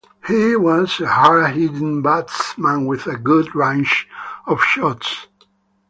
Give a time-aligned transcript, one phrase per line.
[0.25, 4.07] He was a hard-hitting batsman with a good range
[4.47, 5.27] of shots.